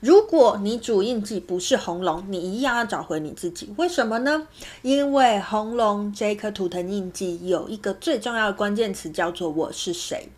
[0.00, 3.70] 如果你主印记不是红龙，你一样要找回你自己。
[3.76, 4.46] 为什么呢？
[4.80, 10.30] 因为红龙这颗图腾印记有一个最重要的关键词，叫做“我是谁”。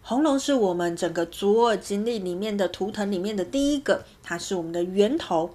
[0.00, 5.50] 红龙是我们整个祖尔经历里面的图腾里面的第一个，它是我们的源头。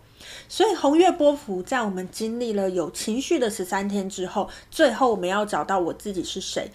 [0.49, 6.69] 所以红月波符在我们经历了有情绪的十三天之后，最后我们要找到我自己是谁。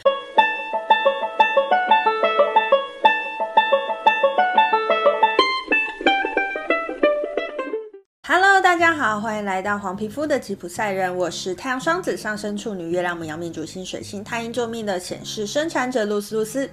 [8.74, 16.68] 大家好，欢迎来到黄皮肤的吉普赛人，我是太阳双子上升处女月亮母羊命主星水星太阴坐命的显示生产者露丝露丝。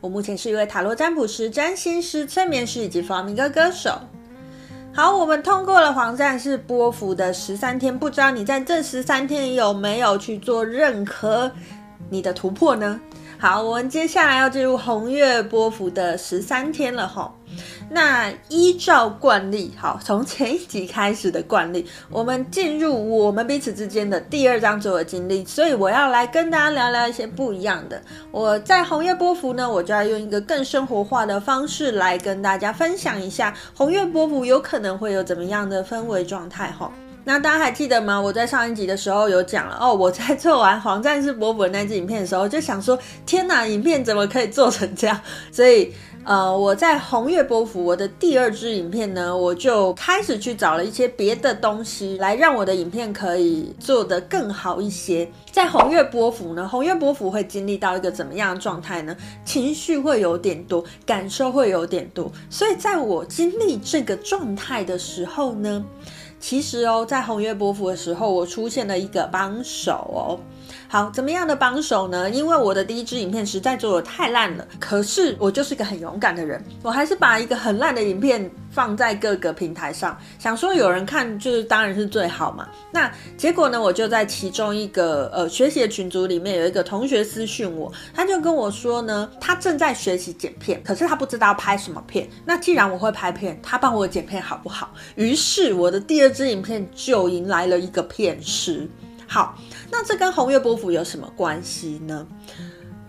[0.00, 3.98] 我目前是一位塔罗占卜师、占星师、催眠师以及弗明哥歌手。
[4.94, 11.50] 好，我们通过了黄战士波符的十三天，不知道你在这十三天有没有去做任何
[12.08, 13.00] 你的突破呢？
[13.40, 17.34] 好，我们接下来要进入红月波符的十三天了哈。
[17.88, 27.98] 那依照惯例，好，从前一集开始的惯例，我们进入我们彼此之间的第二章自我经历，所以我要来跟大家聊聊一些不一样的。
[28.30, 36.92] 我在红月波符呢，我就要用一个更生活化的方式来跟大家分享一下红月波符有可能会有怎么样的氛围状态哈。
[37.30, 38.20] 那大家还记得吗？
[38.20, 45.20] 我在上一集的时候有讲了哦，我在做完黄战士波符那支影片的时候，就想说，天哪，影片怎么可以做成这样？
[45.52, 55.30] 所以，呃，我在红月波符我的第二支影片呢，我就开始去找了一些别的东西，来让我的影片可以做得更好一些。
[55.52, 59.16] 在红月波符呢，红月波符会经历到一个怎么样的状态呢？
[59.44, 65.84] 情绪会有点多，感受会有点多，所以在我经历这个状态的时候呢，
[66.40, 70.40] 其实哦，在红月波幅的时候，我出现了一个帮手哦。
[70.88, 72.28] 好，怎么样的帮手呢？
[72.30, 82.68] 因为我的第一支影片实在做的太烂了，可是我就是个很勇敢的人，我还是把一个很烂的影片放在各个平台上，想说有人看就是当然是最好嘛。
[82.92, 92.28] 那结果呢，我就在其中一个呃学习的群组里面有一个同学私讯我，他就跟我说呢，他正在学习剪片，可是他不知道拍什么片。
[92.44, 94.92] 那既然我会拍片，他帮我剪片好不好？
[95.16, 98.88] 于是我的第二支影片就迎来了一个片师。
[99.26, 99.56] 好，
[99.90, 102.26] 那这跟红月波符有什么关系呢？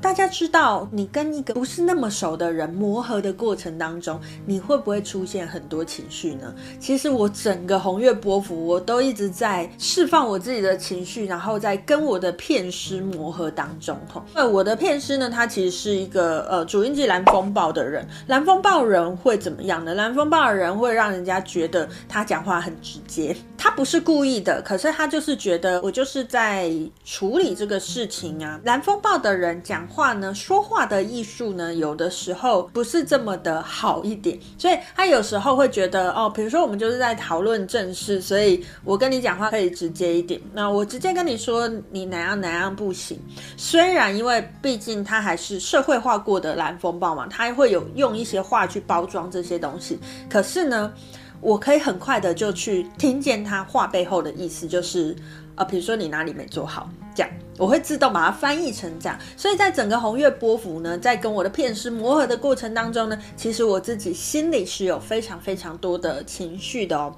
[0.01, 6.53] 大家知道，你跟一个不是那么熟的人磨合的过程当中，你会不会出现很多情绪呢？
[6.79, 13.95] 其实我整个红月波幅，我都一直在释放我自己的情绪，然后在跟我的片师磨合当中。
[14.11, 18.05] 哈，那我的片师呢，他其实是一个呃主音级蓝风暴的人。
[18.27, 19.93] 蓝风暴人会怎么样呢？
[19.93, 26.71] 蓝风暴的人会让人家觉得他讲话很直接，他不是故意的，可是他就是觉得我就是在
[27.05, 28.59] 处理这个事情啊。
[28.63, 29.87] 蓝风暴的人讲。
[29.91, 43.19] 话呢，说话的艺术呢，有的时候不是这么的好一点，所以他有时候会觉得哦，比如说我们就是在讨论正事，所以我跟你讲话可以直接一点，那我直接跟你说你哪样哪样不行。
[43.57, 49.99] 虽然因为毕竟他还是社会化过的蓝风暴嘛，他会有用一些话去包装这些东西，
[50.29, 50.93] 可是呢，
[51.41, 55.15] 我可以很快的就去听见他话背后的意思，就是。
[55.53, 59.19] 啊，比如说你哪里没做好，这样我会自动把它翻译成这样。
[59.35, 67.13] 所以在整个红月波符呢，在跟我的片师磨合的过程当中呢，其实我自己心里是有非常非常多的情绪的哦。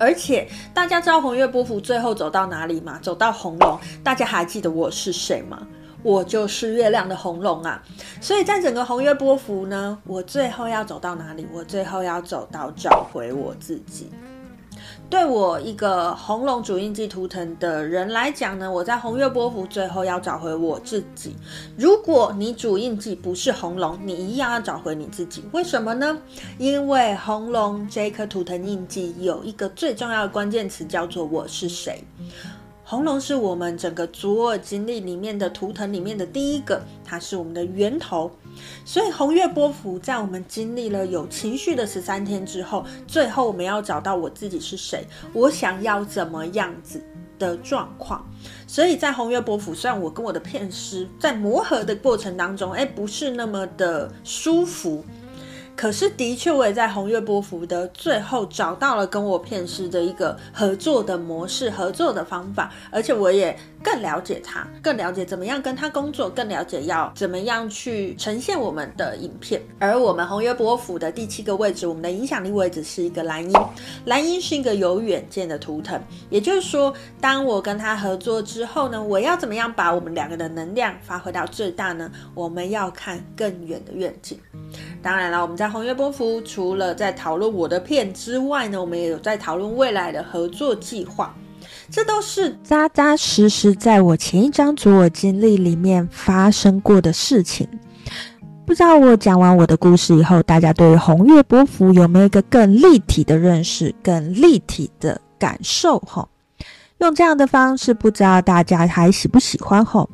[0.00, 2.98] 而且大家知道红月波符最后走到哪里吗？
[3.02, 3.78] 走到红龙。
[4.02, 5.64] 大家还记得我是谁吗？
[6.02, 7.82] 我就是月亮的红龙啊。
[8.20, 11.46] 所以在整个红月波符呢，我最后要走到哪里？
[11.52, 14.10] 我最后要走到找回我自己。
[15.08, 21.36] 对我一个红龙主印记图腾的人来讲呢，我在红月波符最后要找回我自己。
[21.76, 25.44] 如果你主印记不是红龙，你一样要找回你自己。
[25.52, 26.18] 为什么呢？
[26.58, 32.02] 因为红龙这颗图腾印记有一个最重要的关键词，叫做“我是谁”。
[32.92, 38.30] 红龙是我们整个左耳经历里面的图腾里面的第一个，它是我们的源头。
[38.84, 47.02] 所以红月波符在我们经历了有情绪的十三天之后，最后我们要找到我自己是谁，我想要怎么样子
[47.38, 48.22] 的状况。
[48.66, 55.02] 所以在红月波符，虽然我跟我的片师在磨合的过程当中，哎，不是那么的舒服。
[55.74, 69.60] 可是，的确，我也在红月波符的最后找到了跟我片师的一个合作的模式、合作的方法，而且我也更了解他，更了解怎么样跟他工作，更了解要怎么样去呈现我们的影片。
[69.80, 73.52] 而我们红月波符的第七个位置，我们的影响力位置是一个蓝鹰，
[74.04, 82.08] 蓝鹰是一个有远见的图腾，也就是说，当我跟他合作之后呢，我要怎么样把我们两个的能量发挥到最大呢？
[82.34, 84.38] 我们要看更远的愿景。
[85.02, 91.34] 当然了，我们在红月波符除了在讨论我的片之外呢，我们也有在讨论未来的合作计划。
[91.90, 97.68] 这都是扎扎实实在我前一章左耳经历里面发生过的事情。
[98.64, 105.98] 不知道我讲完我的故事以后，大家对于红月波符有没有一个更立体的认识、更立体的感受？
[106.06, 106.28] 吼，
[106.98, 109.84] 用这样的方式，不知道大家还喜不喜欢？
[109.84, 110.08] 吼，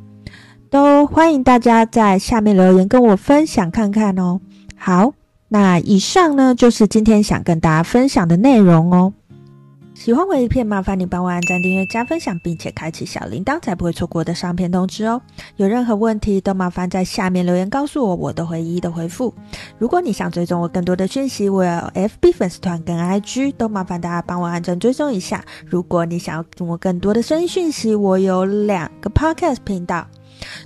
[0.71, 4.41] 都欢迎大家在下面留言跟我分享看看哦。
[4.79, 5.13] 好，
[5.49, 9.13] 那以上呢就是今天想跟大家分享的内容哦。
[9.95, 15.21] 喜欢我的片，麻烦你帮我按赞、订阅、加分享，并且开启小铃铛，才不会错过我的上片通知哦。
[15.57, 19.35] 有任何问题都麻烦在下面留言告诉我，我都会一一的回复。
[19.77, 25.45] 如果你想追踪我更多的讯息，我有 FB 粉丝团跟 IG，都麻烦大家帮我按赞追踪一下。
[25.67, 30.07] 如果你想要听我更多的声音讯息，我有两个 Podcast 频道。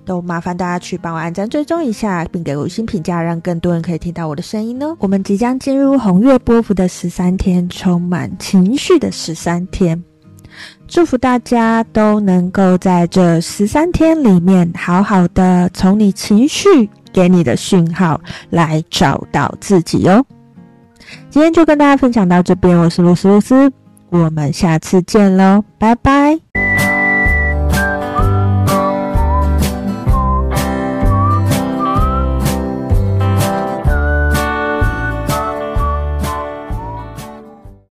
[0.04, 4.96] 都麻烦大家去帮我按赞追踪一下，并给五星评价，让更多人可以听到我的声音呢。
[4.98, 10.02] 我们即将进入红月波幅的十三天，充满情绪的十三天。
[10.86, 18.20] 祝福大家都能够在这十三天里面，好好的从你情绪给你的讯号
[18.50, 20.22] 来找到自己哦。
[21.30, 23.72] 今天就跟大家分享到这边，我是露丝露丝，
[24.10, 26.38] 我们下次见喽，拜拜。